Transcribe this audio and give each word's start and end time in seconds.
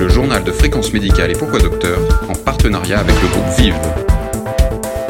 le 0.00 0.08
journal 0.08 0.42
de 0.42 0.50
fréquence 0.50 0.94
médicale 0.94 1.30
et 1.30 1.34
pourquoi 1.34 1.58
docteur, 1.58 1.98
en 2.26 2.32
partenariat 2.32 3.00
avec 3.00 3.14
le 3.20 3.28
groupe 3.28 3.58
Vive. 3.58 3.76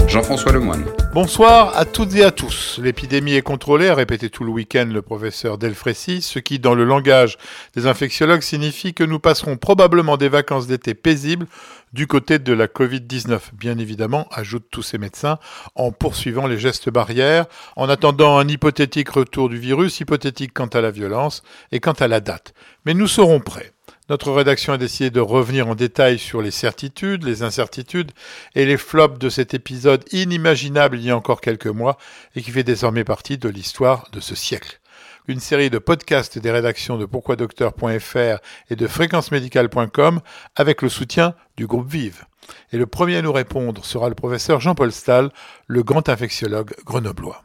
Jean-François 0.09 0.51
Lemoine. 0.51 0.85
Bonsoir 1.15 1.77
à 1.77 1.85
toutes 1.85 2.13
et 2.17 2.25
à 2.25 2.33
tous. 2.33 2.81
L'épidémie 2.83 3.35
est 3.35 3.43
contrôlée, 3.43 3.89
a 3.89 3.95
répété 3.95 4.31
tout 4.31 4.43
le 4.43 4.51
week-end 4.51 4.89
le 4.93 5.01
professeur 5.01 5.59
Delfrécy, 5.59 6.23
ce 6.23 6.41
qui, 6.41 6.59
dans 6.59 6.75
le 6.75 6.83
langage 6.83 7.39
des 7.77 7.87
infectiologues, 7.87 8.43
signifie 8.43 8.93
que 8.93 9.05
nous 9.05 9.21
passerons 9.21 9.57
probablement 9.57 10.17
des 10.17 10.29
vacances 10.29 10.67
d'été 10.67 10.95
paisibles 10.95 11.47
du 11.93 12.09
côté 12.09 12.41
de 12.41 12.53
la 12.53 12.67
Covid-19. 12.67 13.39
Bien 13.53 13.79
évidemment, 13.79 14.27
ajoutent 14.33 14.71
tous 14.73 14.83
ces 14.83 14.99
médecins, 14.99 15.39
en 15.77 15.93
poursuivant 15.93 16.49
les 16.49 16.59
gestes 16.59 16.91
barrières, 16.91 17.47
en 17.77 17.89
attendant 17.89 18.39
un 18.39 18.49
hypothétique 18.49 19.11
retour 19.11 19.49
du 19.49 19.59
virus, 19.59 20.01
hypothétique 20.01 20.53
quant 20.53 20.67
à 20.67 20.81
la 20.81 20.91
violence 20.91 21.45
et 21.71 21.79
quant 21.79 21.93
à 21.93 22.09
la 22.09 22.19
date. 22.19 22.55
Mais 22.85 22.95
nous 22.95 23.07
serons 23.07 23.39
prêts. 23.39 23.73
Notre 24.11 24.33
rédaction 24.33 24.73
a 24.73 24.77
décidé 24.77 25.11
de 25.11 25.21
revenir 25.21 25.69
en 25.69 25.77
détail 25.77 26.19
sur 26.19 26.43
les 26.43 26.51
certitudes, 26.51 27.23
les 27.23 27.45
incertitudes 27.45 28.11
et 28.57 28.67
les 28.67 28.77
flops 28.77 29.21
de 29.21 29.29
cet 29.29 29.55
épisode 29.55 30.05
inimaginable 30.11 30.99
il 30.99 31.05
y 31.05 31.11
a 31.11 31.17
encore 31.17 31.41
quelques 31.41 31.69
mois 31.69 31.97
et 32.35 32.43
qui 32.43 32.51
fait 32.51 32.65
désormais 32.65 33.05
partie 33.05 33.39
de 33.39 33.49
l'histoire 33.49 34.09
de 34.13 34.19
ce 34.19 34.35
siècle. 34.35 34.81
Une 35.29 35.39
série 35.39 35.71
de 35.71 35.79
podcasts 35.79 36.41
des 36.41 36.51
rédactions 36.51 36.99
de 36.99 37.05
pourquoidocteur.fr 37.05 38.41
et 38.69 38.75
de 38.75 38.87
fréquencemédicale.com 38.89 40.21
avec 40.57 40.83
le 40.83 40.89
soutien 40.89 41.37
du 41.57 41.69
groupe 41.69 41.89
Vive. 41.89 42.25
Et 42.73 42.79
le 42.79 42.87
premier 42.87 43.19
à 43.19 43.23
nous 43.23 43.33
répondre 43.33 43.85
sera 43.85 44.09
le 44.09 44.17
professeur 44.17 44.61
Jean-Paul 44.61 44.91
Stahl, 44.91 45.31
le 45.69 45.85
grand 45.85 46.09
infectiologue 46.09 46.75
grenoblois. 46.85 47.45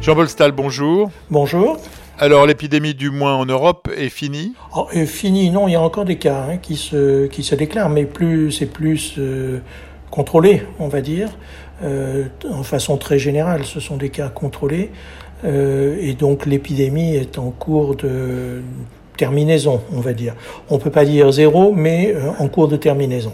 Jean-Paul 0.00 0.30
Stahl, 0.30 0.52
bonjour. 0.52 1.10
Bonjour. 1.28 1.78
Alors 2.18 2.46
l'épidémie 2.46 2.94
du 2.94 3.10
moins 3.10 3.34
en 3.34 3.44
Europe 3.44 3.90
est 3.94 4.08
finie? 4.08 4.54
Oh, 4.74 4.86
est 4.90 5.04
Finie, 5.04 5.50
non, 5.50 5.68
il 5.68 5.72
y 5.72 5.74
a 5.74 5.82
encore 5.82 6.06
des 6.06 6.16
cas 6.16 6.46
hein, 6.48 6.56
qui, 6.56 6.76
se, 6.76 7.26
qui 7.26 7.42
se 7.42 7.54
déclarent, 7.54 7.90
mais 7.90 8.06
plus 8.06 8.50
c'est 8.52 8.64
plus 8.64 9.16
euh, 9.18 9.58
contrôlé, 10.10 10.62
on 10.78 10.88
va 10.88 11.02
dire, 11.02 11.28
euh, 11.82 12.24
en 12.50 12.62
façon 12.62 12.96
très 12.96 13.18
générale, 13.18 13.66
ce 13.66 13.80
sont 13.80 13.98
des 13.98 14.08
cas 14.08 14.30
contrôlés, 14.30 14.92
euh, 15.44 15.98
et 16.00 16.14
donc 16.14 16.46
l'épidémie 16.46 17.14
est 17.14 17.38
en 17.38 17.50
cours 17.50 17.96
de 17.96 18.62
terminaison, 19.18 19.82
on 19.92 20.00
va 20.00 20.14
dire. 20.14 20.34
On 20.70 20.78
peut 20.78 20.90
pas 20.90 21.04
dire 21.04 21.30
zéro, 21.32 21.74
mais 21.74 22.14
euh, 22.14 22.30
en 22.38 22.48
cours 22.48 22.68
de 22.68 22.78
terminaison. 22.78 23.32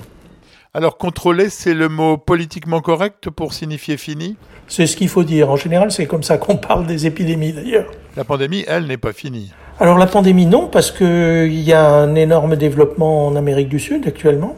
Alors 0.75 0.98
contrôler, 0.98 1.51
c'est 1.51 1.75
le 1.75 1.89
mot 1.89 2.17
politiquement 2.17 2.81
correct 2.81 3.31
pour 3.31 3.53
signifier 3.53 3.97
fini? 3.97 4.37
C'est 4.67 4.89
ce 4.89 4.97
qu'il 4.97 5.09
faut 5.09 5.23
dire. 5.23 5.51
En 5.51 5.57
général, 5.57 5.92
c'est 5.92 6.07
comme 6.07 6.25
ça 6.25 6.37
qu'on 6.37 6.57
parle 6.57 6.87
des 6.87 7.07
épidémies 7.07 7.53
d'ailleurs. 7.53 7.87
La 8.17 8.25
pandémie, 8.25 8.65
elle, 8.69 8.87
n'est 8.87 8.99
pas 8.99 9.13
finie. 9.13 9.53
Alors 9.81 9.99
la 9.99 10.07
pandémie, 10.07 10.47
non, 10.47 10.69
parce 10.69 10.91
qu'il 10.91 11.61
y 11.61 11.73
a 11.73 11.89
un 11.89 12.15
énorme 12.15 12.57
développement 12.57 13.27
en 13.27 13.37
Amérique 13.37 13.69
du 13.69 13.79
Sud 13.79 14.07
actuellement. 14.07 14.57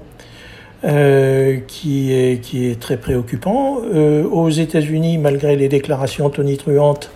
Euh, 0.85 1.61
qui, 1.67 2.13
est, 2.13 2.43
qui 2.43 2.69
est 2.69 2.79
très 2.79 2.99
préoccupant. 2.99 3.79
Euh, 3.95 4.25
aux 4.25 4.51
États-Unis, 4.51 5.17
malgré 5.17 5.57
les 5.57 5.69
déclarations 5.69 6.29
tonitruantes 6.29 7.11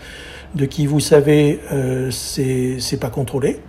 de 0.55 0.65
qui 0.65 0.87
vous 0.87 1.01
savez, 1.01 1.61
euh, 1.71 2.11
c'est 2.11 2.99
pas 2.99 3.11
contrôlé, 3.11 3.61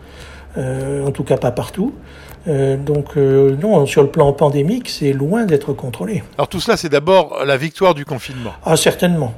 euh, 0.57 1.05
en 1.05 1.11
tout 1.11 1.25
cas 1.25 1.37
pas 1.37 1.51
partout. 1.51 1.93
Donc 2.47 3.15
non, 3.15 3.85
sur 3.85 4.01
le 4.01 4.07
plan 4.07 4.31
pandémique, 4.33 4.89
c'est 4.89 5.13
loin 5.13 5.45
d'être 5.45 5.73
contrôlé. 5.73 6.23
Alors 6.37 6.47
tout 6.47 6.59
cela, 6.59 6.77
c'est 6.77 6.89
d'abord 6.89 7.43
la 7.45 7.57
victoire 7.57 7.93
du 7.93 8.05
confinement. 8.05 8.53
Ah 8.65 8.75
certainement. 8.75 9.35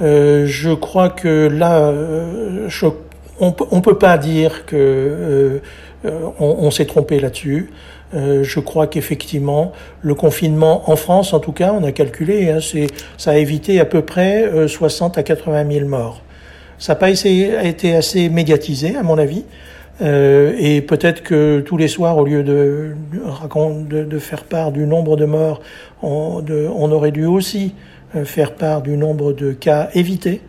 Euh, 0.00 0.46
je 0.46 0.70
crois 0.70 1.08
que 1.08 1.48
là, 1.48 1.92
je, 2.68 2.86
on, 3.40 3.52
peut 3.52 3.98
pas 3.98 4.18
dire 4.18 4.66
que 4.66 5.60
on, 6.04 6.30
on 6.38 6.70
s'est 6.70 6.86
trompé 6.86 7.20
là-dessus. 7.20 7.70
Euh, 8.14 8.42
je 8.42 8.60
crois 8.60 8.86
qu'effectivement, 8.86 9.72
le 10.00 10.14
confinement 10.14 10.90
en 10.90 10.96
France, 10.96 11.34
en 11.34 11.40
tout 11.40 11.52
cas, 11.52 11.74
on 11.78 11.84
a 11.84 11.92
calculé, 11.92 12.50
hein, 12.50 12.58
ça 13.18 13.32
a 13.32 13.36
évité 13.36 13.80
à 13.80 13.84
peu 13.84 14.00
près 14.02 14.44
euh, 14.44 14.66
60 14.66 15.18
à 15.18 15.22
80 15.22 15.70
000 15.70 15.86
morts. 15.86 16.22
Ça 16.78 16.92
n'a 16.94 16.96
pas 16.96 17.10
été 17.10 17.94
assez 17.94 18.28
médiatisé, 18.28 18.96
à 18.96 19.02
mon 19.02 19.18
avis. 19.18 19.44
Euh, 20.00 20.54
et 20.58 20.80
peut-être 20.80 21.22
que 21.22 21.60
tous 21.60 21.76
les 21.76 21.88
soirs, 21.88 22.16
au 22.16 22.24
lieu 22.24 22.44
de, 22.44 22.94
de, 23.90 24.18
faire 24.18 24.44
part 24.44 24.70
du 24.70 24.86
nombre 24.86 25.16
de 25.16 25.24
morts, 25.24 25.60
on, 26.02 26.92
aurait 26.92 27.10
dû 27.10 27.26
aussi 27.26 27.66
euh, 27.66 27.97
faire 28.24 28.54
part 28.54 28.82
du 28.82 28.96
nombre 28.96 29.32
de 29.32 29.52
cas 29.52 29.90
évités. 29.94 30.40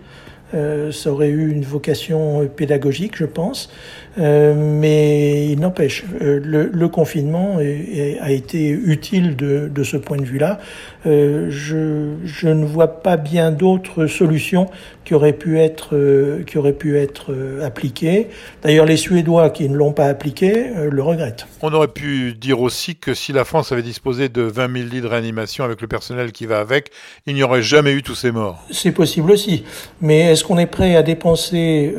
Euh, 0.53 0.91
ça 0.91 1.11
aurait 1.11 1.29
eu 1.29 1.51
une 1.51 1.63
vocation 1.63 2.47
pédagogique, 2.47 3.15
je 3.15 3.25
pense. 3.25 3.69
Euh, 4.17 4.53
mais 4.55 5.47
il 5.47 5.59
n'empêche, 5.59 6.03
euh, 6.21 6.39
le, 6.43 6.69
le, 6.73 6.87
confinement 6.89 7.59
est, 7.59 7.65
est, 7.65 8.19
a 8.19 8.31
été 8.31 8.69
utile 8.69 9.35
de, 9.35 9.69
de 9.73 9.83
ce 9.83 9.97
point 9.97 10.17
de 10.17 10.25
vue-là. 10.25 10.59
Euh, 11.05 11.47
je, 11.49 12.15
je, 12.25 12.49
ne 12.49 12.65
vois 12.65 13.01
pas 13.01 13.15
bien 13.15 13.51
d'autres 13.51 14.07
solutions 14.07 14.69
qui 15.05 15.13
auraient 15.13 15.33
pu 15.33 15.59
être, 15.59 15.95
euh, 15.95 16.43
qui 16.43 16.57
auraient 16.57 16.73
pu 16.73 16.97
être 16.97 17.31
euh, 17.31 17.65
appliquées. 17.65 18.27
D'ailleurs, 18.63 18.85
les 18.85 18.97
Suédois 18.97 19.49
qui 19.51 19.69
ne 19.69 19.77
l'ont 19.77 19.93
pas 19.93 20.07
appliqué 20.07 20.65
le 20.89 21.01
regrettent. 21.01 21.47
On 21.61 21.71
aurait 21.73 21.87
pu 21.87 22.33
dire 22.33 22.59
aussi 22.59 22.97
que 22.97 23.13
si 23.13 23.31
la 23.31 23.45
France 23.45 23.71
avait 23.71 23.81
disposé 23.81 24.27
de 24.27 24.41
20 24.41 24.73
000 24.73 24.89
lits 24.89 25.01
de 25.01 25.07
réanimation 25.07 25.63
avec 25.63 25.81
le 25.81 25.87
personnel 25.87 26.33
qui 26.33 26.45
va 26.45 26.59
avec, 26.59 26.91
il 27.25 27.35
n'y 27.35 27.43
aurait 27.43 27.61
jamais 27.61 27.93
eu 27.93 28.03
tous 28.03 28.15
ces 28.15 28.31
morts. 28.31 28.61
C'est 28.71 28.91
possible 28.91 29.31
aussi. 29.31 29.63
Mais 30.01 30.35
est-ce 30.39 30.47
qu'on 30.47 30.57
est 30.57 30.67
prêt 30.67 30.95
à 30.95 31.03
dépenser 31.03 31.93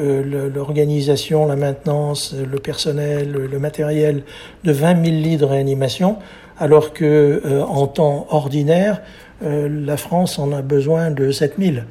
l'organisation, 0.54 1.44
la 1.44 1.56
maintenance, 1.56 2.34
le 2.34 2.58
personnel, 2.58 3.32
le 3.32 3.58
matériel 3.58 4.22
de 4.64 4.72
20 4.72 5.04
000 5.04 5.16
lits 5.16 5.36
de 5.36 5.44
réanimation 5.44 6.16
alors 6.58 6.94
que 6.94 7.42
euh, 7.44 7.62
en 7.62 7.86
temps 7.86 8.26
ordinaire, 8.30 9.02
euh, 9.42 9.68
la 9.68 9.98
France 9.98 10.38
en 10.38 10.52
a 10.52 10.62
besoin 10.62 11.10
de 11.10 11.30
7000. 11.30 11.84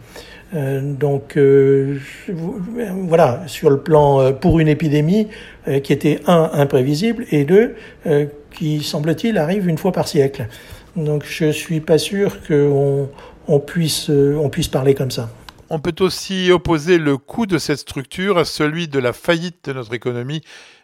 Euh, 0.56 0.82
donc 0.82 1.38
euh, 1.38 2.00
voilà, 2.28 3.44
sur 3.46 3.70
le 3.70 3.78
plan 3.78 4.20
euh, 4.20 4.32
pour 4.32 4.60
une 4.60 4.68
épidémie 4.68 5.28
qui 5.84 5.94
était 5.94 6.20
un 6.26 6.50
imprévisible 6.54 7.26
et 7.30 7.44
deux 7.44 7.76
qui 8.56 8.82
semble-t-il 8.82 9.38
arrive 9.38 9.68
une 9.68 9.78
fois 9.78 9.92
par 9.92 10.08
siècle. 10.08 10.48
Donc 10.96 11.26
je 11.28 11.52
suis 11.52 11.80
pas 11.80 12.00
sûr 12.00 12.40
qu'on 12.48 13.08
on 13.48 13.60
puisse 13.60 14.10
on 14.10 14.50
puisse 14.50 14.68
parler 14.68 14.96
comme 14.96 15.12
ça. 15.12 15.30
On 15.72 15.80
peut 15.80 15.96
aussi 16.00 16.52
opposer 16.52 16.98
le 16.98 17.18
coût 17.18 17.46
de 17.46 17.60
cette 17.60 17.78
structure 17.78 18.40
à 18.40 18.46
celui 18.46 18.88
de 18.88 18.98
la 18.98 19.14
faillite 19.14 19.66
de 19.66 19.74
notre 19.74 19.94
économie 19.94 20.42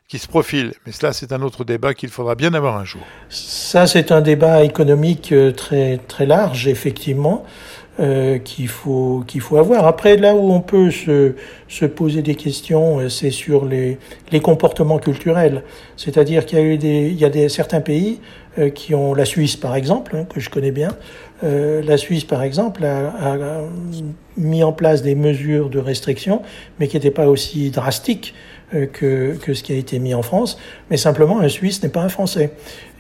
qui 0.08 0.20
se 0.20 0.28
profile. 0.28 0.74
Mais 0.86 0.92
cela, 0.92 1.12
c'est 1.12 1.32
un 1.32 1.42
autre 1.42 1.64
débat 1.64 1.96
qu'il 1.96 2.10
faudra 2.10 2.36
bien 2.36 2.54
avoir 2.54 2.78
un 2.78 2.86
jour. 2.86 3.02
Ça, 3.30 3.88
c'est 3.88 4.12
un 4.12 4.22
débat 4.22 4.64
économique 4.64 5.34
très, 5.58 5.98
très 6.08 6.28
large, 6.28 6.68
effectivement, 6.68 7.44
euh, 8.00 8.38
qu'il 8.38 8.68
faut, 8.68 9.24
qu'il 9.26 9.42
faut 9.42 9.58
avoir. 9.58 9.88
Après, 9.88 10.18
là 10.18 10.36
où 10.36 10.52
on 10.52 10.62
peut 10.62 10.92
se, 10.92 11.34
se 11.68 11.86
poser 11.86 12.22
des 12.22 12.36
questions, 12.36 13.10
c'est 13.10 13.32
sur 13.32 13.66
les, 13.66 13.98
les 14.32 14.40
comportements 14.40 15.00
culturels. 15.00 15.64
C'est-à-dire 15.98 16.46
qu'il 16.46 16.60
y 16.60 16.62
a 16.62 16.66
eu 16.66 16.78
des, 16.78 17.08
il 17.08 17.18
y 17.18 17.26
a 17.26 17.30
des, 17.30 17.50
certains 17.50 17.82
pays 17.82 18.20
euh, 18.20 18.45
qui 18.74 18.96
ont, 18.96 19.14
la 19.14 19.26
Suisse 19.26 19.56
par 19.56 19.76
exemple, 19.76 20.16
hein, 20.16 20.26
que 20.34 20.40
je 20.40 20.50
connais 20.50 20.72
bien, 20.72 20.90
euh, 21.44 21.82
la 21.84 21.98
Suisse 21.98 22.24
par 22.24 22.44
exemple 22.44 22.86
a, 22.86 23.08
a, 23.08 23.38
mis 24.38 24.64
en 24.64 24.72
place 24.72 25.02
des 25.02 25.16
mesures 25.16 25.70
de 25.70 25.80
restriction, 25.80 26.42
mais 26.80 26.88
qui 26.88 26.96
n'étaient 26.96 27.12
pas 27.12 27.28
aussi 27.28 27.72
drastiques 27.72 28.34
euh, 28.34 28.65
que, 28.72 29.36
que, 29.36 29.54
ce 29.54 29.64
qui 29.64 29.74
a 29.74 29.76
été 29.76 30.00
mis 30.00 30.14
en 30.14 30.22
France, 30.22 30.58
mais 30.90 30.98
simplement 30.98 31.40
un 31.40 31.50
Suisse 31.50 31.84
n'est 31.84 31.90
pas 31.90 32.02
un 32.02 32.10
Français. 32.10 32.52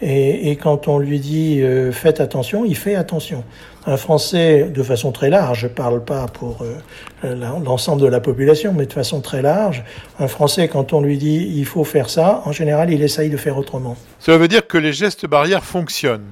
Et, 0.01 0.51
et 0.51 0.55
quand 0.55 0.87
on 0.87 0.99
lui 0.99 1.19
dit 1.19 1.61
euh, 1.61 1.91
faites 1.91 2.19
attention, 2.19 2.65
il 2.65 2.75
fait 2.75 2.95
attention. 2.95 3.43
Un 3.87 3.97
Français, 3.97 4.63
de 4.73 4.83
façon 4.83 5.11
très 5.11 5.29
large, 5.29 5.61
je 5.61 5.67
parle 5.67 6.03
pas 6.03 6.25
pour 6.27 6.63
euh, 6.63 7.35
l'ensemble 7.63 8.01
de 8.01 8.07
la 8.07 8.19
population, 8.19 8.73
mais 8.73 8.87
de 8.87 8.93
façon 8.93 9.21
très 9.21 9.41
large, 9.41 9.83
un 10.19 10.27
Français, 10.27 10.67
quand 10.67 10.93
on 10.93 11.01
lui 11.01 11.17
dit 11.17 11.53
il 11.55 11.65
faut 11.65 11.83
faire 11.83 12.09
ça, 12.09 12.41
en 12.45 12.51
général, 12.51 12.91
il 12.91 13.01
essaye 13.03 13.29
de 13.29 13.37
faire 13.37 13.57
autrement. 13.57 13.95
Cela 14.19 14.37
veut 14.37 14.47
dire 14.47 14.65
que 14.65 14.77
les 14.77 14.91
gestes 14.91 15.27
barrières 15.27 15.63
fonctionnent 15.63 16.25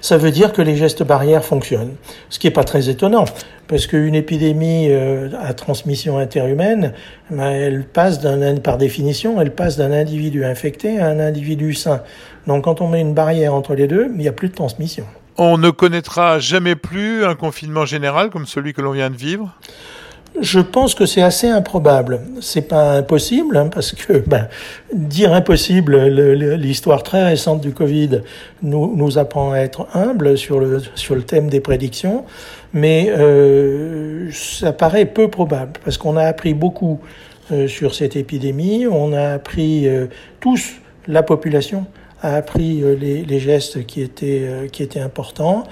ça 0.00 0.16
veut 0.16 0.30
dire 0.30 0.52
que 0.52 0.62
les 0.62 0.76
gestes 0.76 1.02
barrières 1.02 1.44
fonctionnent. 1.44 1.94
Ce 2.30 2.38
qui 2.38 2.46
n'est 2.46 2.52
pas 2.52 2.64
très 2.64 2.88
étonnant, 2.88 3.24
parce 3.68 3.86
qu'une 3.86 4.14
épidémie 4.14 4.88
euh, 4.90 5.28
à 5.40 5.54
transmission 5.54 6.18
interhumaine, 6.18 6.92
ben, 7.30 7.50
elle 7.50 7.84
passe 7.84 8.20
par 8.62 8.78
définition, 8.78 9.40
elle 9.40 9.54
passe 9.54 9.76
d'un 9.76 9.92
individu 9.92 10.44
infecté 10.44 10.98
à 10.98 11.08
un 11.08 11.20
individu 11.20 11.74
sain. 11.74 12.02
Donc 12.46 12.64
quand 12.64 12.80
on 12.80 12.88
met 12.88 13.00
une 13.00 13.14
barrière 13.14 13.54
entre 13.54 13.74
les 13.74 13.86
deux, 13.86 14.08
il 14.10 14.18
n'y 14.18 14.28
a 14.28 14.32
plus 14.32 14.48
de 14.48 14.54
transmission. 14.54 15.04
On 15.38 15.56
ne 15.56 15.70
connaîtra 15.70 16.38
jamais 16.38 16.76
plus 16.76 17.24
un 17.24 17.34
confinement 17.34 17.86
général 17.86 18.28
comme 18.28 18.46
celui 18.46 18.74
que 18.74 18.82
l'on 18.82 18.92
vient 18.92 19.08
de 19.08 19.16
vivre? 19.16 19.56
Je 20.40 20.60
pense 20.60 20.94
que 20.94 21.06
c'est 21.06 21.22
assez 21.22 21.48
improbable. 21.48 22.20
C'est 22.40 22.68
pas 22.68 22.92
impossible, 22.96 23.56
hein, 23.56 23.68
parce 23.72 23.92
que 23.92 24.18
ben, 24.26 24.48
dire 24.92 25.32
impossible, 25.32 25.96
l'histoire 26.56 27.02
très 27.02 27.24
récente 27.24 27.60
du 27.60 27.72
Covid 27.72 28.22
nous, 28.62 29.18
apprend 29.18 29.52
à 29.52 29.58
être 29.58 29.86
humble 29.94 30.38
sur 30.38 30.60
le, 30.60 30.80
sur 30.94 31.14
le 31.14 31.22
thème 31.22 31.48
des 31.48 31.60
prédictions, 31.60 32.24
mais 32.72 33.08
euh, 33.10 34.30
ça 34.32 34.72
paraît 34.72 35.04
peu 35.06 35.28
probable, 35.28 35.72
parce 35.84 35.98
qu'on 35.98 36.16
a 36.16 36.24
appris 36.24 36.54
beaucoup 36.54 37.00
euh, 37.50 37.68
sur 37.68 37.94
cette 37.94 38.16
épidémie, 38.16 38.86
on 38.86 39.12
a 39.12 39.34
appris 39.34 39.86
euh, 39.86 40.06
tous 40.40 40.74
la 41.08 41.22
population 41.22 41.86
a 42.24 42.36
appris 42.36 42.84
les, 43.00 43.24
les, 43.24 43.40
gestes 43.40 43.84
qui 43.84 44.00
étaient, 44.00 44.68
qui 44.70 44.84
étaient 44.84 45.00
importants. 45.00 45.64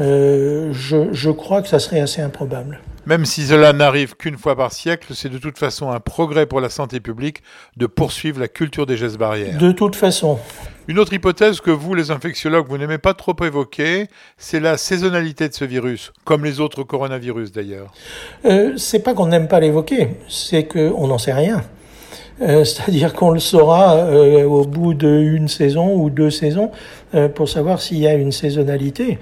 je, 0.00 0.72
je 1.12 1.30
crois 1.30 1.62
que 1.62 1.68
ça 1.68 1.78
serait 1.78 2.00
assez 2.00 2.20
improbable. 2.20 2.80
Même 3.04 3.24
si 3.24 3.42
cela 3.46 3.72
n'arrive 3.72 4.14
qu'une 4.16 4.38
fois 4.38 4.54
par 4.54 4.72
siècle, 4.72 5.12
c'est 5.14 5.28
de 5.28 5.38
toute 5.38 5.58
façon 5.58 5.90
un 5.90 5.98
progrès 5.98 6.46
pour 6.46 6.60
la 6.60 6.68
santé 6.68 7.00
publique 7.00 7.42
de 7.76 7.86
poursuivre 7.86 8.38
la 8.38 8.46
culture 8.46 8.86
des 8.86 8.96
gestes 8.96 9.18
barrières. 9.18 9.58
De 9.58 9.72
toute 9.72 9.96
façon. 9.96 10.38
Une 10.86 11.00
autre 11.00 11.12
hypothèse 11.12 11.60
que 11.60 11.72
vous, 11.72 11.94
les 11.94 12.12
infectiologues, 12.12 12.68
vous 12.68 12.78
n'aimez 12.78 12.98
pas 12.98 13.14
trop 13.14 13.34
évoquer, 13.42 14.06
c'est 14.36 14.60
la 14.60 14.76
saisonnalité 14.76 15.48
de 15.48 15.54
ce 15.54 15.64
virus, 15.64 16.12
comme 16.24 16.44
les 16.44 16.60
autres 16.60 16.84
coronavirus 16.84 17.50
d'ailleurs. 17.50 17.92
Euh, 18.44 18.76
c'est 18.76 19.00
pas 19.00 19.14
qu'on 19.14 19.26
n'aime 19.26 19.48
pas 19.48 19.58
l'évoquer, 19.58 20.10
c'est 20.28 20.66
qu'on 20.66 21.08
n'en 21.08 21.18
sait 21.18 21.32
rien. 21.32 21.62
Euh, 22.40 22.64
c'est-à-dire 22.64 23.12
qu'on 23.12 23.30
le 23.30 23.38
saura 23.38 23.96
euh, 23.96 24.44
au 24.44 24.64
bout 24.64 24.94
d'une 24.94 25.48
saison 25.48 25.94
ou 25.94 26.10
deux 26.10 26.30
saisons 26.30 26.70
euh, 27.14 27.28
pour 27.28 27.48
savoir 27.48 27.80
s'il 27.80 27.98
y 27.98 28.06
a 28.06 28.14
une 28.14 28.32
saisonnalité. 28.32 29.18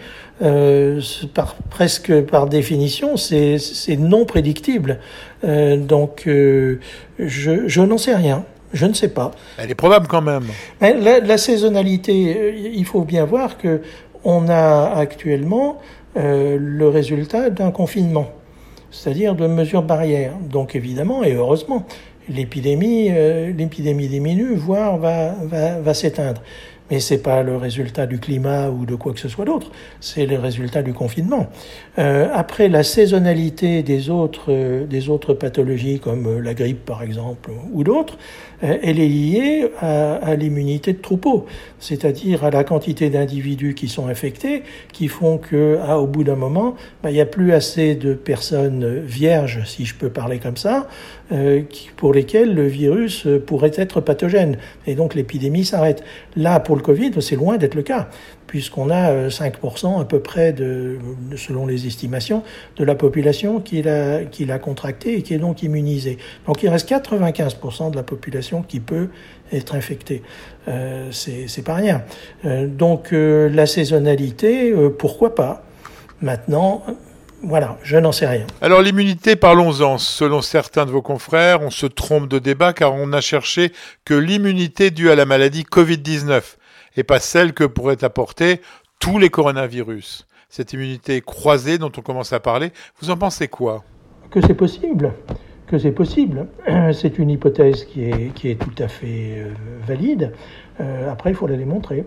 par, 1.34 1.56
presque 1.68 2.22
par 2.22 2.46
définition, 2.46 3.16
c'est 3.16 3.58
non 3.98 4.24
prédictible. 4.24 4.98
donc, 5.42 6.22
je, 6.26 6.78
je 7.18 7.80
n'en 7.82 7.98
sais 7.98 8.14
rien. 8.14 8.44
Je 8.72 8.86
ne 8.86 8.94
sais 8.94 9.08
pas. 9.08 9.32
Elle 9.58 9.70
est 9.70 9.74
probable 9.74 10.06
quand 10.06 10.22
même. 10.22 10.44
La, 10.80 11.20
la 11.20 11.38
saisonnalité, 11.38 12.72
il 12.72 12.84
faut 12.84 13.02
bien 13.02 13.24
voir 13.24 13.58
que 13.58 13.82
on 14.24 14.48
a 14.48 14.94
actuellement 14.96 15.78
le 16.14 16.88
résultat 16.88 17.50
d'un 17.50 17.70
confinement, 17.70 18.30
c'est-à-dire 18.90 19.34
de 19.34 19.46
mesures 19.46 19.82
barrières. 19.82 20.34
Donc 20.40 20.74
évidemment 20.74 21.22
et 21.22 21.34
heureusement, 21.34 21.84
l'épidémie, 22.30 23.08
euh, 23.10 23.52
l'épidémie 23.52 24.08
diminue, 24.08 24.54
voire 24.54 24.96
va, 24.98 25.34
va, 25.42 25.80
va 25.80 25.94
s'éteindre. 25.94 26.42
Mais 26.90 27.00
c'est 27.00 27.22
pas 27.22 27.42
le 27.42 27.56
résultat 27.56 28.06
du 28.06 28.18
climat 28.18 28.68
ou 28.68 28.86
de 28.86 28.94
quoi 28.94 29.12
que 29.12 29.20
ce 29.20 29.28
soit 29.28 29.44
d'autre, 29.44 29.70
c'est 30.00 30.26
le 30.26 30.38
résultat 30.38 30.82
du 30.82 30.92
confinement. 30.92 31.48
Euh, 31.98 32.28
après, 32.34 32.68
la 32.68 32.82
saisonnalité 32.82 33.82
des 33.82 34.10
autres, 34.10 34.46
euh, 34.48 34.86
des 34.86 35.08
autres 35.08 35.34
pathologies 35.34 36.00
comme 36.00 36.40
la 36.40 36.54
grippe 36.54 36.84
par 36.84 37.02
exemple 37.02 37.50
ou 37.72 37.84
d'autres, 37.84 38.18
euh, 38.62 38.76
elle 38.82 38.98
est 38.98 39.08
liée 39.08 39.70
à, 39.80 40.34
l'immunité 40.36 40.92
de 40.92 40.98
troupeau, 40.98 41.46
c'est-à-dire 41.78 42.44
à 42.44 42.50
la 42.50 42.64
quantité 42.64 43.10
d'individus 43.10 43.74
qui 43.74 43.88
sont 43.88 44.06
infectés, 44.06 44.62
qui 44.92 45.08
font 45.08 45.38
que, 45.38 45.78
ah, 45.82 45.98
au 45.98 46.06
bout 46.06 46.24
d'un 46.24 46.36
moment, 46.36 46.74
bah, 47.02 47.10
il 47.10 47.14
n'y 47.14 47.20
a 47.20 47.26
plus 47.26 47.52
assez 47.52 47.94
de 47.94 48.14
personnes 48.14 49.00
vierges, 49.00 49.64
si 49.64 49.86
je 49.86 49.94
peux 49.94 50.10
parler 50.10 50.38
comme 50.38 50.56
ça, 50.56 50.88
euh, 51.32 51.62
pour 51.96 52.12
lesquelles 52.12 52.54
le 52.54 52.66
virus 52.66 53.26
pourrait 53.46 53.72
être 53.76 54.00
pathogène, 54.00 54.56
et 54.86 54.94
donc 54.94 55.14
l'épidémie 55.14 55.64
s'arrête. 55.64 56.02
Là, 56.36 56.60
pour 56.60 56.76
Covid, 56.80 57.12
c'est 57.20 57.36
loin 57.36 57.56
d'être 57.56 57.74
le 57.74 57.82
cas 57.82 58.08
puisqu'on 58.50 58.90
a 58.90 59.28
5% 59.28 59.52
euh, 59.98 60.00
à 60.00 60.04
peu 60.04 60.18
près, 60.18 60.52
selon 61.36 61.66
les 61.66 61.86
estimations, 61.86 62.42
de 62.76 62.84
la 62.84 62.96
population 62.96 63.60
qui 63.60 63.80
l'a, 63.80 64.58
contracté 64.60 65.14
et 65.14 65.22
qui 65.22 65.34
est 65.34 65.38
donc 65.38 65.62
immunisée. 65.62 66.18
Donc 66.48 66.64
il 66.64 66.68
reste 66.68 66.90
95% 66.90 67.92
de 67.92 67.96
la 67.96 68.02
population 68.02 68.62
qui 68.62 68.80
peut 68.80 69.08
être 69.52 69.76
infectée. 69.76 70.22
Euh, 70.66 71.12
c'est, 71.12 71.64
pas 71.64 71.74
rien. 71.74 72.02
Euh, 72.44 72.66
donc 72.66 73.10
la 73.12 73.66
saisonnalité, 73.66 74.74
pourquoi 74.98 75.36
pas? 75.36 75.62
Maintenant, 76.20 76.82
voilà, 77.44 77.78
je 77.84 77.96
n'en 77.98 78.10
sais 78.10 78.26
rien. 78.26 78.46
Alors 78.60 78.82
l'immunité, 78.82 79.36
parlons-en. 79.36 79.96
Selon 79.98 80.42
certains 80.42 80.86
de 80.86 80.90
vos 80.90 81.02
confrères, 81.02 81.62
on 81.62 81.70
se 81.70 81.86
trompe 81.86 82.28
de 82.28 82.40
débat 82.40 82.72
car 82.72 82.94
on 82.94 83.12
a 83.12 83.20
cherché 83.20 83.70
que 84.04 84.14
l'immunité 84.14 84.90
due 84.90 85.08
à 85.08 85.14
la 85.14 85.24
maladie 85.24 85.62
Covid-19 85.62 86.42
et 86.96 87.02
pas 87.02 87.20
celle 87.20 87.52
que 87.52 87.64
pourraient 87.64 88.04
apporter 88.04 88.60
tous 88.98 89.18
les 89.18 89.30
coronavirus. 89.30 90.26
Cette 90.48 90.72
immunité 90.72 91.20
croisée 91.20 91.78
dont 91.78 91.92
on 91.96 92.00
commence 92.00 92.32
à 92.32 92.40
parler, 92.40 92.72
vous 93.00 93.10
en 93.10 93.16
pensez 93.16 93.48
quoi? 93.48 93.84
Que 94.30 94.40
c'est 94.40 94.54
possible. 94.54 95.12
Que 95.66 95.78
c'est 95.78 95.92
possible. 95.92 96.48
C'est 96.92 97.18
une 97.18 97.30
hypothèse 97.30 97.84
qui 97.84 98.04
est, 98.04 98.34
qui 98.34 98.50
est 98.50 98.56
tout 98.56 98.82
à 98.82 98.88
fait 98.88 99.36
euh, 99.38 99.54
valide. 99.86 100.32
Euh, 100.80 101.10
après, 101.10 101.30
il 101.30 101.36
faut 101.36 101.46
la 101.46 101.56
démontrer. 101.56 102.04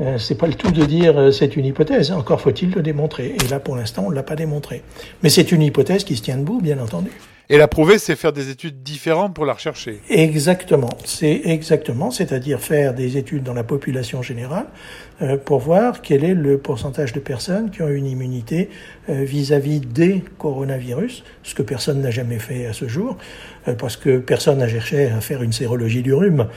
Euh, 0.00 0.18
c'est 0.18 0.36
pas 0.36 0.46
le 0.46 0.54
tout 0.54 0.70
de 0.70 0.84
dire 0.84 1.18
euh, 1.18 1.30
c'est 1.30 1.56
une 1.56 1.64
hypothèse. 1.64 2.12
Encore 2.12 2.40
faut-il 2.40 2.70
le 2.70 2.82
démontrer. 2.82 3.34
Et 3.42 3.48
là, 3.48 3.58
pour 3.58 3.76
l'instant, 3.76 4.04
on 4.06 4.10
ne 4.10 4.14
l'a 4.14 4.22
pas 4.22 4.36
démontré. 4.36 4.82
Mais 5.22 5.28
c'est 5.28 5.50
une 5.50 5.62
hypothèse 5.62 6.04
qui 6.04 6.16
se 6.16 6.22
tient 6.22 6.36
debout, 6.36 6.60
bien 6.60 6.78
entendu. 6.78 7.10
Et 7.50 7.56
la 7.56 7.66
prouver, 7.66 7.98
c'est 7.98 8.14
faire 8.14 8.34
des 8.34 8.50
études 8.50 8.82
différentes 8.82 9.34
pour 9.34 9.46
la 9.46 9.54
rechercher. 9.54 10.02
Exactement. 10.10 10.90
C'est 11.06 11.40
exactement, 11.46 12.10
c'est-à-dire 12.10 12.60
faire 12.60 12.92
des 12.92 13.16
études 13.16 13.42
dans 13.42 13.54
la 13.54 13.64
population 13.64 14.20
générale 14.20 14.66
euh, 15.22 15.38
pour 15.38 15.60
voir 15.60 16.02
quel 16.02 16.24
est 16.24 16.34
le 16.34 16.58
pourcentage 16.58 17.14
de 17.14 17.20
personnes 17.20 17.70
qui 17.70 17.80
ont 17.80 17.88
une 17.88 18.04
immunité 18.04 18.68
euh, 19.08 19.24
vis-à-vis 19.24 19.80
des 19.80 20.22
coronavirus, 20.36 21.24
ce 21.42 21.54
que 21.54 21.62
personne 21.62 22.02
n'a 22.02 22.10
jamais 22.10 22.38
fait 22.38 22.66
à 22.66 22.74
ce 22.74 22.86
jour, 22.86 23.16
euh, 23.66 23.72
parce 23.74 23.96
que 23.96 24.18
personne 24.18 24.58
n'a 24.58 24.68
cherché 24.68 25.06
à 25.06 25.22
faire 25.22 25.42
une 25.42 25.52
sérologie 25.52 26.02
du 26.02 26.12
rhume, 26.12 26.48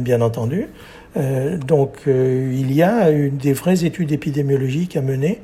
bien 0.00 0.22
entendu. 0.22 0.68
Donc, 1.16 2.02
il 2.06 2.72
y 2.72 2.82
a 2.82 3.10
des 3.12 3.52
vraies 3.52 3.84
études 3.84 4.12
épidémiologiques 4.12 4.96
à 4.96 5.02
mener 5.02 5.40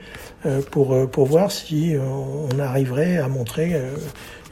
pour 0.70 1.08
pour 1.10 1.26
voir 1.26 1.50
si 1.50 1.94
on 1.98 2.58
arriverait 2.58 3.16
à 3.18 3.28
montrer 3.28 3.80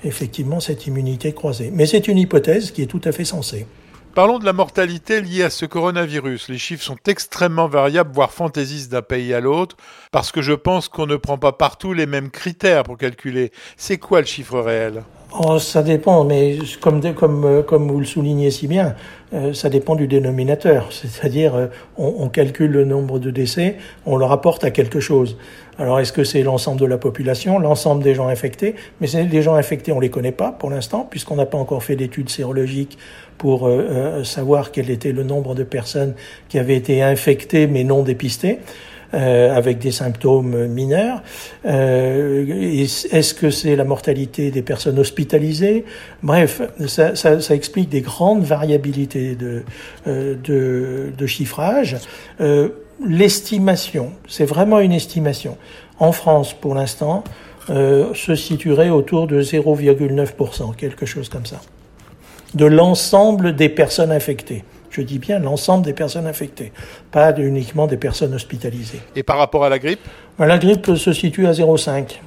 effectivement 0.02 0.60
cette 0.60 0.86
immunité 0.86 1.32
croisée. 1.32 1.70
Mais 1.72 1.86
c'est 1.86 2.08
une 2.08 2.18
hypothèse 2.18 2.70
qui 2.70 2.82
est 2.82 2.86
tout 2.86 3.00
à 3.04 3.12
fait 3.12 3.24
sensée. 3.24 3.66
Parlons 4.14 4.38
de 4.38 4.44
la 4.44 4.52
mortalité 4.52 5.20
liée 5.20 5.42
à 5.42 5.50
ce 5.50 5.66
coronavirus. 5.66 6.48
Les 6.48 6.58
chiffres 6.58 6.84
sont 6.84 6.98
extrêmement 7.08 7.66
variables, 7.66 8.12
voire 8.12 8.30
fantaisistes 8.30 8.92
d'un 8.92 9.02
pays 9.02 9.34
à 9.34 9.40
l'autre, 9.40 9.76
parce 10.12 10.30
que 10.30 10.40
je 10.40 10.52
pense 10.52 10.88
qu'on 10.88 11.06
ne 11.06 11.16
prend 11.16 11.36
pas 11.36 11.50
partout 11.50 11.92
les 11.92 12.06
mêmes 12.06 12.30
critères 12.30 12.84
pour 12.84 12.96
calculer. 12.96 13.50
C'est 13.76 13.98
quoi 13.98 14.20
le 14.20 14.26
chiffre 14.26 14.60
réel? 14.60 15.02
Oh, 15.38 15.58
Ça 15.58 15.82
dépend, 15.82 16.24
mais 16.24 16.58
comme, 16.80 17.00
comme, 17.14 17.44
euh, 17.44 17.62
comme 17.62 17.90
vous 17.90 18.00
le 18.00 18.06
soulignez 18.06 18.50
si 18.50 18.66
bien, 18.66 18.94
euh, 19.32 19.52
ça 19.52 19.68
dépend 19.68 19.94
du 19.94 20.06
dénominateur. 20.06 20.88
C'est-à-dire, 20.90 21.54
euh, 21.54 21.66
on, 21.96 22.14
on, 22.18 22.28
calcule 22.28 22.70
le 22.70 22.84
nombre 22.84 23.18
de 23.18 23.30
décès, 23.30 23.76
on 24.06 24.16
le 24.16 24.24
rapporte 24.24 24.64
à 24.64 24.70
quelque 24.70 25.00
chose. 25.00 25.36
Alors, 25.76 25.98
est-ce 25.98 26.12
que 26.12 26.22
c'est 26.22 26.42
l'ensemble 26.44 26.80
de 26.80 26.86
la 26.86 26.98
population, 26.98 27.58
l'ensemble 27.58 28.04
des 28.04 28.14
gens 28.14 28.28
infectés? 28.28 28.76
Mais 29.00 29.08
les 29.08 29.42
gens 29.42 29.56
infectés, 29.56 29.90
on 29.90 29.98
les 29.98 30.10
connaît 30.10 30.32
pas 30.32 30.52
pour 30.52 30.70
l'instant, 30.70 31.06
puisqu'on 31.08 31.34
n'a 31.34 31.46
pas 31.46 31.58
encore 31.58 31.82
fait 31.82 31.96
d'études 31.96 32.28
sérologiques 32.28 32.96
pour 33.38 33.66
euh, 33.66 33.86
euh, 33.90 34.24
savoir 34.24 34.70
quel 34.70 34.88
était 34.90 35.10
le 35.10 35.24
nombre 35.24 35.56
de 35.56 35.64
personnes 35.64 36.14
qui 36.48 36.58
avaient 36.60 36.76
été 36.76 37.02
infectées 37.02 37.66
mais 37.66 37.82
non 37.82 38.02
dépistées. 38.02 38.60
Euh, 39.14 39.54
avec 39.54 39.78
des 39.78 39.92
symptômes 39.92 40.66
mineurs. 40.66 41.22
Euh, 41.66 42.44
Est-ce 43.12 43.32
que 43.32 43.48
c'est 43.48 43.76
la 43.76 43.84
mortalité 43.84 44.50
des 44.50 44.62
personnes 44.62 44.98
hospitalisées? 44.98 45.84
Bref, 46.24 46.60
ça, 46.88 47.54
explique 47.54 47.90
des 47.90 48.00
grandes 48.00 48.42
variabilités 48.42 49.36
de, 49.36 49.62
euh, 50.08 51.12
de, 51.16 51.26
chiffrage. 51.26 51.96
L'estimation, 53.06 54.12
c'est 54.26 54.46
vraiment 54.46 54.80
une 54.80 54.92
estimation. 54.92 55.58
En 56.00 56.10
France, 56.10 56.52
pour 56.52 56.74
l'instant, 56.74 57.22
se 57.68 58.34
situerait 58.34 58.90
autour 58.90 59.28
de 59.28 59.42
0,9%, 59.42 60.74
quelque 60.74 61.06
chose 61.06 61.28
comme 61.28 61.46
ça 61.46 61.60
de 62.54 62.66
l'ensemble 62.66 63.56
des 63.56 63.68
personnes 63.68 64.12
infectées. 64.12 64.62
Je 64.94 65.02
dis 65.02 65.18
bien 65.18 65.40
l'ensemble 65.40 65.84
des 65.84 65.92
personnes 65.92 66.28
infectées, 66.28 66.70
pas 67.10 67.36
uniquement 67.36 67.88
des 67.88 67.96
personnes 67.96 68.32
hospitalisées. 68.32 69.00
Et 69.16 69.24
par 69.24 69.38
rapport 69.38 69.64
à 69.64 69.68
la 69.68 69.80
grippe? 69.80 69.98
La 70.38 70.56
grippe 70.56 70.94
se 70.94 71.12
situe 71.12 71.48
à 71.48 71.52
0,5, 71.52 72.20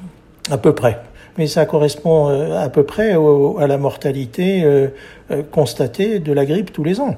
à 0.51 0.57
peu 0.57 0.75
près. 0.75 0.99
Mais 1.37 1.47
ça 1.47 1.65
correspond 1.65 2.29
euh, 2.29 2.61
à 2.61 2.67
peu 2.67 2.83
près 2.83 3.13
à 3.13 3.67
la 3.67 3.77
mortalité 3.77 4.65
euh, 4.65 4.87
euh, 5.31 5.43
constatée 5.49 6.19
de 6.19 6.33
la 6.33 6.45
grippe 6.45 6.73
tous 6.73 6.83
les 6.83 6.99
ans. 6.99 7.15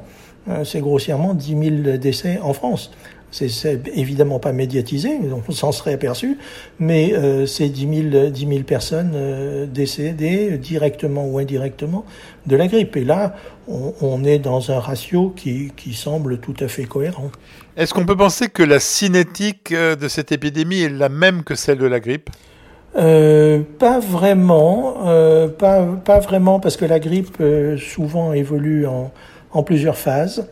C'est 0.63 0.79
grossièrement 0.79 1.35
10 1.35 1.83
000 1.83 1.97
décès 1.97 2.39
en 2.41 2.53
France. 2.53 2.91
C'est 3.31 3.81
évidemment 3.93 4.39
pas 4.39 4.53
médiatisé, 4.53 5.19
donc 5.19 5.43
on 5.47 5.51
s'en 5.51 5.71
serait 5.71 5.93
aperçu, 5.93 6.37
mais 6.79 7.13
euh, 7.13 7.45
c'est 7.45 7.69
10 7.69 8.11
000, 8.11 8.29
10 8.29 8.47
000 8.47 8.63
personnes 8.63 9.11
euh, 9.13 9.67
décédées 9.67 10.57
directement 10.57 11.27
ou 11.27 11.37
indirectement 11.37 12.05
de 12.47 12.55
la 12.55 12.67
grippe. 12.67 12.97
Et 12.97 13.03
là, 13.03 13.35
on, 13.67 13.93
on 14.01 14.23
est 14.23 14.39
dans 14.39 14.71
un 14.71 14.79
ratio 14.79 15.31
qui, 15.35 15.71
qui 15.77 15.93
semble 15.93 16.39
tout 16.39 16.55
à 16.59 16.67
fait 16.67 16.85
cohérent. 16.85 17.29
Est-ce 17.77 17.93
qu'on 17.93 18.05
peut 18.05 18.17
penser 18.17 18.49
que 18.49 18.63
la 18.63 18.79
cinétique 18.79 19.73
euh, 19.73 19.95
de 19.95 20.07
cette 20.07 20.31
épidémie 20.31 20.81
est 20.81 20.89
la 20.89 21.09
même 21.09 21.43
que 21.43 21.53
celle 21.53 21.77
de 21.77 21.87
la 21.87 21.99
grippe? 21.99 22.31
Euh, 22.95 23.61
pas 23.77 23.99
vraiment, 23.99 24.95
pas, 25.59 25.85
pas 26.03 26.19
vraiment, 26.19 26.59
parce 26.59 26.75
que 26.75 26.85
la 26.85 26.99
grippe 26.99 27.37
souvent 27.77 28.33
évolue 28.33 28.87
en, 28.87 29.11
en 29.51 29.61
plusieurs 29.61 29.97
phases. 29.97 30.47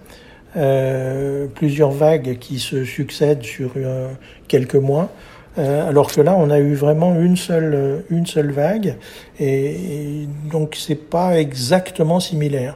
Euh, 0.57 1.45
plusieurs 1.53 1.91
vagues 1.91 2.37
qui 2.39 2.57
se 2.57 2.83
succèdent 2.83 3.43
sur 3.43 3.71
euh, 3.77 4.09
quelques 4.47 4.75
mois. 4.75 5.09
Euh, 5.57 5.87
alors 5.87 6.11
que 6.11 6.21
là, 6.21 6.35
on 6.37 6.49
a 6.49 6.59
eu 6.59 6.73
vraiment 6.73 7.15
une 7.15 7.37
seule, 7.37 8.03
une 8.09 8.25
seule 8.25 8.51
vague, 8.51 8.95
et, 9.39 10.27
donc 10.51 10.75
c'est 10.77 11.09
pas 11.09 11.39
exactement 11.39 12.19
similaire. 12.19 12.75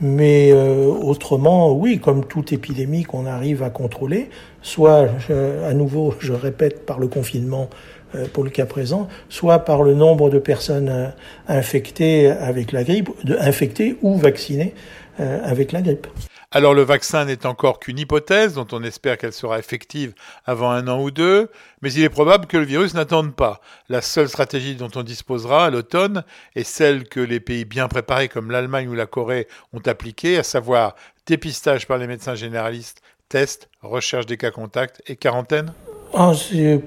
Mais 0.00 0.50
euh, 0.52 0.86
autrement, 0.86 1.72
oui, 1.72 1.98
comme 1.98 2.26
toute 2.26 2.52
épidémie 2.52 3.04
qu'on 3.04 3.26
arrive 3.26 3.62
à 3.62 3.70
contrôler, 3.70 4.28
soit 4.62 5.08
à 5.30 5.72
nouveau, 5.74 6.14
je 6.20 6.32
répète, 6.32 6.84
par 6.84 6.98
le 6.98 7.08
confinement 7.08 7.68
euh, 8.14 8.26
pour 8.32 8.44
le 8.44 8.50
cas 8.50 8.66
présent, 8.66 9.08
soit 9.28 9.60
par 9.60 9.82
le 9.82 9.94
nombre 9.94 10.30
de 10.30 10.38
personnes 10.38 10.88
euh, 10.88 11.08
infectées 11.48 12.30
avec 12.30 12.72
la 12.72 12.84
grippe, 12.84 13.10
de, 13.24 13.36
infectées 13.38 13.96
ou 14.02 14.16
vaccinées 14.16 14.74
avec 15.16 15.70
la 15.70 15.80
grippe. 15.80 16.08
Alors 16.56 16.72
le 16.72 16.82
vaccin 16.82 17.24
n'est 17.24 17.46
encore 17.46 17.80
qu'une 17.80 17.98
hypothèse 17.98 18.54
dont 18.54 18.68
on 18.70 18.84
espère 18.84 19.18
qu'elle 19.18 19.32
sera 19.32 19.58
effective 19.58 20.14
avant 20.46 20.70
un 20.70 20.86
an 20.86 21.02
ou 21.02 21.10
deux, 21.10 21.50
mais 21.82 21.92
il 21.92 22.04
est 22.04 22.08
probable 22.08 22.46
que 22.46 22.56
le 22.56 22.64
virus 22.64 22.94
n'attende 22.94 23.34
pas. 23.34 23.60
La 23.88 24.00
seule 24.00 24.28
stratégie 24.28 24.76
dont 24.76 24.90
on 24.94 25.02
disposera 25.02 25.66
à 25.66 25.70
l'automne 25.70 26.22
est 26.54 26.62
celle 26.62 27.08
que 27.08 27.18
les 27.18 27.40
pays 27.40 27.64
bien 27.64 27.88
préparés 27.88 28.28
comme 28.28 28.52
l'Allemagne 28.52 28.86
ou 28.86 28.94
la 28.94 29.06
Corée 29.06 29.48
ont 29.72 29.82
appliquée, 29.84 30.38
à 30.38 30.44
savoir 30.44 30.94
dépistage 31.26 31.88
par 31.88 31.98
les 31.98 32.06
médecins 32.06 32.36
généralistes, 32.36 33.02
tests, 33.28 33.68
recherche 33.82 34.26
des 34.26 34.36
cas 34.36 34.52
contacts 34.52 35.02
et 35.08 35.16
quarantaine 35.16 35.72
ah, 36.14 36.30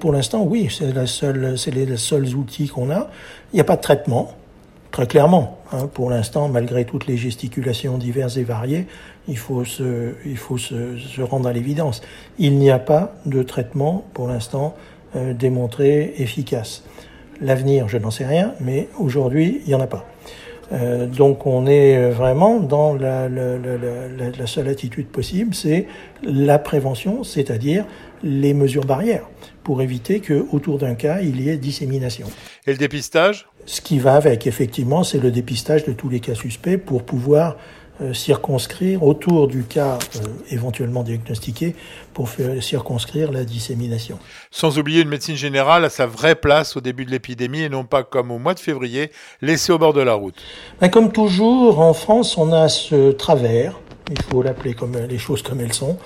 Pour 0.00 0.12
l'instant, 0.14 0.44
oui, 0.44 0.70
c'est 0.74 1.70
les 1.72 1.96
seuls 1.98 2.34
outils 2.34 2.68
qu'on 2.68 2.90
a. 2.90 3.10
Il 3.52 3.56
n'y 3.56 3.60
a 3.60 3.64
pas 3.64 3.76
de 3.76 3.82
traitement. 3.82 4.34
Très 4.98 5.06
clairement, 5.06 5.58
hein, 5.70 5.86
pour 5.86 6.10
l'instant, 6.10 6.48
malgré 6.48 6.84
toutes 6.84 7.06
les 7.06 7.16
gesticulations 7.16 7.98
diverses 7.98 8.36
et 8.36 8.42
variées, 8.42 8.88
il 9.28 9.38
faut 9.38 9.64
se, 9.64 10.14
il 10.26 10.36
faut 10.36 10.58
se, 10.58 10.98
se 10.98 11.22
rendre 11.22 11.48
à 11.48 11.52
l'évidence. 11.52 12.02
Il 12.40 12.58
n'y 12.58 12.68
a 12.68 12.80
pas 12.80 13.14
de 13.24 13.44
traitement, 13.44 14.04
pour 14.12 14.26
l'instant, 14.26 14.74
euh, 15.14 15.34
démontré 15.34 16.14
efficace. 16.16 16.82
L'avenir, 17.40 17.88
je 17.88 17.96
n'en 17.96 18.10
sais 18.10 18.26
rien, 18.26 18.54
mais 18.58 18.88
aujourd'hui, 18.98 19.60
il 19.66 19.68
n'y 19.68 19.74
en 19.76 19.80
a 19.80 19.86
pas. 19.86 20.04
Euh, 20.70 21.06
donc 21.06 21.46
on 21.46 21.66
est 21.66 22.10
vraiment 22.10 22.60
dans 22.60 22.94
la, 22.94 23.28
la, 23.28 23.56
la, 23.56 24.30
la 24.38 24.46
seule 24.46 24.68
attitude 24.68 25.06
possible, 25.06 25.54
c'est 25.54 25.86
la 26.22 26.58
prévention, 26.58 27.24
c'est-à-dire 27.24 27.86
les 28.22 28.52
mesures 28.52 28.84
barrières, 28.84 29.26
pour 29.64 29.80
éviter 29.80 30.20
que 30.20 30.44
autour 30.52 30.78
d'un 30.78 30.94
cas, 30.94 31.20
il 31.22 31.40
y 31.40 31.48
ait 31.48 31.56
dissémination. 31.56 32.26
Et 32.66 32.72
le 32.72 32.78
dépistage? 32.78 33.46
Ce 33.64 33.80
qui 33.80 33.98
va 33.98 34.14
avec, 34.14 34.46
effectivement, 34.46 35.04
c'est 35.04 35.22
le 35.22 35.30
dépistage 35.30 35.84
de 35.84 35.92
tous 35.92 36.08
les 36.08 36.20
cas 36.20 36.34
suspects 36.34 36.76
pour 36.76 37.02
pouvoir 37.02 37.52
euh, 37.52 37.56
circonscrire 38.12 39.02
autour 39.02 39.48
du 39.48 39.64
cas 39.64 39.98
euh, 40.16 40.28
éventuellement 40.50 41.02
diagnostiqué 41.02 41.74
pour 42.14 42.28
faire 42.28 42.62
circonscrire 42.62 43.32
la 43.32 43.44
dissémination. 43.44 44.18
Sans 44.50 44.78
oublier 44.78 45.02
une 45.02 45.08
médecine 45.08 45.36
générale 45.36 45.84
à 45.84 45.90
sa 45.90 46.06
vraie 46.06 46.34
place 46.34 46.76
au 46.76 46.80
début 46.80 47.04
de 47.04 47.10
l'épidémie 47.10 47.62
et 47.62 47.68
non 47.68 47.84
pas 47.84 48.02
comme 48.02 48.30
au 48.30 48.38
mois 48.38 48.54
de 48.54 48.60
février, 48.60 49.10
laissée 49.42 49.72
au 49.72 49.78
bord 49.78 49.92
de 49.92 50.00
la 50.00 50.14
route. 50.14 50.36
Ben, 50.80 50.88
comme 50.88 51.12
toujours, 51.12 51.80
en 51.80 51.94
France, 51.94 52.38
on 52.38 52.52
a 52.52 52.68
ce 52.68 53.12
travers, 53.12 53.78
il 54.10 54.20
faut 54.22 54.42
l'appeler 54.42 54.74
comme 54.74 54.96
les 54.96 55.18
choses 55.18 55.42
comme 55.42 55.60
elles 55.60 55.72
sont, 55.72 55.98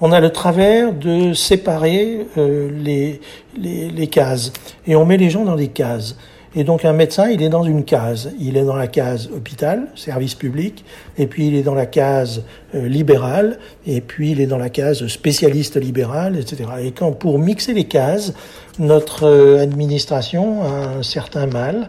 on 0.00 0.10
a 0.10 0.20
le 0.20 0.30
travers 0.30 0.92
de 0.92 1.32
séparer 1.32 2.26
euh, 2.36 2.70
les, 2.72 3.20
les, 3.56 3.88
les 3.88 4.06
cases 4.08 4.52
et 4.86 4.96
on 4.96 5.06
met 5.06 5.16
les 5.16 5.30
gens 5.30 5.44
dans 5.44 5.56
des 5.56 5.68
cases. 5.68 6.16
Et 6.54 6.64
donc 6.64 6.84
un 6.84 6.92
médecin, 6.92 7.30
il 7.30 7.42
est 7.42 7.48
dans 7.48 7.62
une 7.62 7.84
case. 7.84 8.32
Il 8.38 8.56
est 8.58 8.64
dans 8.64 8.76
la 8.76 8.86
case 8.86 9.30
hôpital, 9.34 9.88
service 9.94 10.34
public, 10.34 10.84
et 11.16 11.26
puis 11.26 11.48
il 11.48 11.54
est 11.54 11.62
dans 11.62 11.74
la 11.74 11.86
case 11.86 12.44
euh, 12.74 12.86
libérale, 12.86 13.58
et 13.86 14.02
puis 14.02 14.32
il 14.32 14.40
est 14.40 14.46
dans 14.46 14.58
la 14.58 14.68
case 14.68 15.06
spécialiste 15.06 15.80
libéral, 15.80 16.36
etc. 16.36 16.64
Et 16.82 16.92
quand 16.92 17.12
pour 17.12 17.38
mixer 17.38 17.72
les 17.72 17.84
cases, 17.84 18.34
notre 18.78 19.24
euh, 19.24 19.62
administration 19.62 20.62
a 20.62 20.98
un 20.98 21.02
certain 21.02 21.46
mal, 21.46 21.88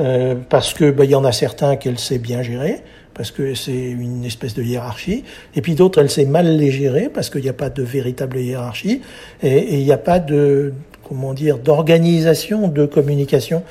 euh, 0.00 0.34
parce 0.48 0.74
que 0.74 0.90
bah, 0.90 1.04
il 1.04 1.10
y 1.10 1.14
en 1.14 1.24
a 1.24 1.32
certains 1.32 1.76
qu'elle 1.76 1.98
sait 1.98 2.18
bien 2.18 2.42
gérer, 2.42 2.82
parce 3.14 3.30
que 3.30 3.54
c'est 3.54 3.90
une 3.90 4.24
espèce 4.24 4.54
de 4.54 4.62
hiérarchie, 4.62 5.22
et 5.54 5.60
puis 5.60 5.76
d'autres, 5.76 6.00
elle 6.00 6.10
sait 6.10 6.24
mal 6.24 6.56
les 6.56 6.72
gérer, 6.72 7.08
parce 7.08 7.30
qu'il 7.30 7.42
n'y 7.42 7.48
a 7.48 7.52
pas 7.52 7.70
de 7.70 7.82
véritable 7.84 8.38
hiérarchie, 8.38 9.02
et 9.42 9.78
il 9.78 9.84
n'y 9.84 9.92
a 9.92 9.98
pas 9.98 10.18
de 10.18 10.72
comment 11.10 11.34
dire, 11.34 11.58
d'organisation 11.58 12.68
de 12.68 12.86
communication 12.86 13.64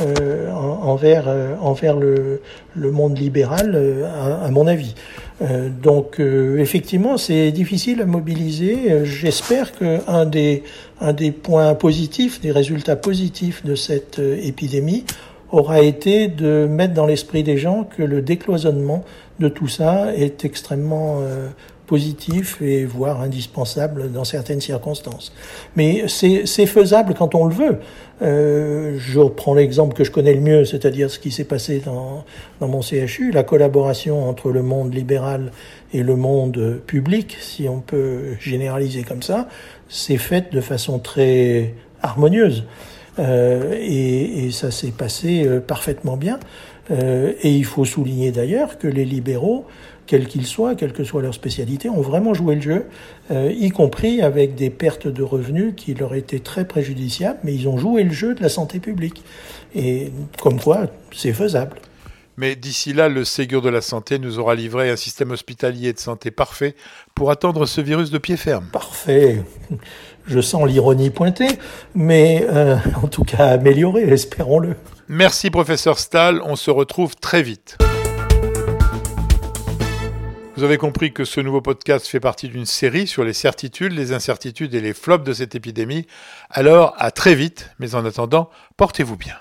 euh, 0.00 0.50
envers, 0.50 1.24
euh, 1.28 1.54
envers 1.60 1.94
le, 1.94 2.40
le, 2.74 2.90
monde 2.90 3.18
libéral, 3.18 3.72
euh, 3.74 4.06
à, 4.06 4.46
à, 4.46 4.50
mon 4.50 4.66
avis. 4.66 4.94
Euh, 5.42 5.68
donc, 5.68 6.18
euh, 6.20 6.56
effectivement, 6.56 7.18
c'est 7.18 7.52
difficile 7.52 8.00
à 8.00 8.06
mobiliser. 8.06 9.04
J'espère 9.04 9.72
qu'un 9.72 10.24
des, 10.24 10.62
un 11.02 11.12
des 11.12 11.32
points 11.32 11.74
positifs, 11.74 12.40
des 12.40 12.50
résultats 12.50 12.96
positifs 12.96 13.62
de 13.66 13.74
cette 13.74 14.18
épidémie 14.18 15.04
aura 15.52 15.82
été 15.82 16.28
de 16.28 16.66
mettre 16.66 16.94
dans 16.94 17.06
l'esprit 17.06 17.42
des 17.42 17.58
gens 17.58 17.84
que 17.84 18.02
le 18.02 18.22
décloisonnement 18.22 19.04
de 19.38 19.48
tout 19.50 19.68
ça 19.68 20.14
est 20.16 20.46
extrêmement 20.46 21.20
positif 21.86 22.60
et 22.60 22.84
voire 22.84 23.20
indispensable 23.20 24.10
dans 24.12 24.24
certaines 24.24 24.60
circonstances. 24.60 25.32
Mais 25.76 26.04
c'est 26.08 26.66
faisable 26.66 27.14
quand 27.14 27.34
on 27.34 27.46
le 27.46 27.54
veut. 27.54 27.78
Euh, 28.22 28.96
je 28.98 29.20
reprends 29.20 29.54
l'exemple 29.54 29.94
que 29.94 30.02
je 30.02 30.10
connais 30.10 30.32
le 30.34 30.40
mieux, 30.40 30.64
c'est-à-dire 30.64 31.10
ce 31.10 31.18
qui 31.18 31.30
s'est 31.30 31.44
passé 31.44 31.82
dans, 31.84 32.24
dans 32.60 32.68
mon 32.68 32.80
CHU, 32.80 33.30
la 33.30 33.42
collaboration 33.42 34.28
entre 34.28 34.50
le 34.50 34.62
monde 34.62 34.94
libéral 34.94 35.52
et 35.92 36.02
le 36.02 36.16
monde 36.16 36.80
public, 36.86 37.36
si 37.40 37.68
on 37.68 37.80
peut 37.80 38.36
généraliser 38.40 39.02
comme 39.02 39.22
ça, 39.22 39.48
s'est 39.88 40.16
faite 40.16 40.52
de 40.52 40.60
façon 40.60 40.98
très 40.98 41.74
harmonieuse. 42.02 42.64
Euh, 43.18 43.74
et, 43.78 44.46
et, 44.46 44.50
ça 44.50 44.70
s'est 44.70 44.90
passé 44.90 45.46
euh, 45.46 45.60
parfaitement 45.60 46.16
bien. 46.16 46.38
Euh, 46.90 47.32
et 47.42 47.50
il 47.50 47.64
faut 47.64 47.84
souligner 47.84 48.30
d'ailleurs 48.30 48.78
que 48.78 48.86
les 48.86 49.04
libéraux 49.04 49.66
quels 50.06 50.26
qu'ils 50.26 50.46
soient, 50.46 50.74
quelle 50.74 50.92
que 50.92 51.04
soit 51.04 51.20
leur 51.20 51.34
spécialité, 51.34 51.88
ont 51.88 52.00
vraiment 52.00 52.32
joué 52.32 52.54
le 52.54 52.60
jeu, 52.60 52.86
euh, 53.30 53.52
y 53.54 53.70
compris 53.70 54.22
avec 54.22 54.54
des 54.54 54.70
pertes 54.70 55.08
de 55.08 55.22
revenus 55.22 55.74
qui 55.76 55.94
leur 55.94 56.14
étaient 56.14 56.38
très 56.38 56.64
préjudiciables, 56.64 57.38
mais 57.44 57.54
ils 57.54 57.68
ont 57.68 57.76
joué 57.76 58.04
le 58.04 58.12
jeu 58.12 58.34
de 58.34 58.42
la 58.42 58.48
santé 58.48 58.78
publique. 58.78 59.22
Et 59.74 60.12
comme 60.40 60.60
quoi, 60.60 60.86
c'est 61.12 61.32
faisable. 61.32 61.76
Mais 62.38 62.54
d'ici 62.54 62.92
là, 62.92 63.08
le 63.08 63.24
Ségur 63.24 63.62
de 63.62 63.70
la 63.70 63.80
santé 63.80 64.18
nous 64.18 64.38
aura 64.38 64.54
livré 64.54 64.90
un 64.90 64.96
système 64.96 65.30
hospitalier 65.30 65.92
de 65.94 65.98
santé 65.98 66.30
parfait 66.30 66.74
pour 67.14 67.30
attendre 67.30 67.64
ce 67.64 67.80
virus 67.80 68.10
de 68.10 68.18
pied 68.18 68.36
ferme. 68.36 68.66
Parfait. 68.72 69.42
Je 70.26 70.40
sens 70.40 70.66
l'ironie 70.66 71.10
pointée, 71.10 71.48
mais 71.94 72.46
euh, 72.50 72.76
en 73.02 73.06
tout 73.06 73.24
cas 73.24 73.46
amélioré, 73.46 74.02
espérons-le. 74.02 74.74
Merci 75.08 75.50
professeur 75.50 75.98
Stahl, 75.98 76.42
on 76.44 76.56
se 76.56 76.70
retrouve 76.70 77.14
très 77.16 77.42
vite. 77.42 77.78
Vous 80.56 80.64
avez 80.64 80.78
compris 80.78 81.12
que 81.12 81.24
ce 81.24 81.40
nouveau 81.40 81.60
podcast 81.60 82.06
fait 82.06 82.18
partie 82.18 82.48
d'une 82.48 82.66
série 82.66 83.06
sur 83.06 83.24
les 83.24 83.34
certitudes, 83.34 83.92
les 83.92 84.12
incertitudes 84.12 84.74
et 84.74 84.80
les 84.80 84.94
flops 84.94 85.24
de 85.24 85.32
cette 85.32 85.54
épidémie. 85.54 86.06
Alors 86.50 86.94
à 86.98 87.10
très 87.10 87.34
vite, 87.34 87.70
mais 87.78 87.94
en 87.94 88.04
attendant, 88.04 88.50
portez-vous 88.76 89.16
bien. 89.16 89.36